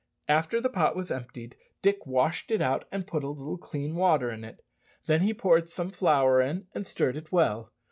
[0.27, 4.31] After the pot was emptied, Dick washed it out, and put a little clean water
[4.31, 4.65] in it.
[5.05, 7.71] Then he poured some flour in, and stirred it well.